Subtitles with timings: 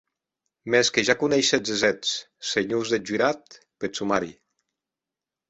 [0.75, 2.15] Mès que ja coneishetz es hèts,
[2.53, 4.35] senhors deth jurat, peth somari.